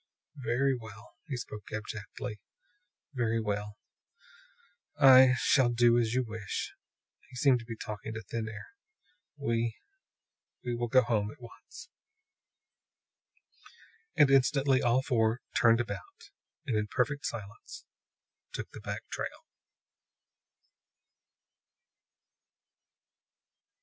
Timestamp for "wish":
6.23-6.73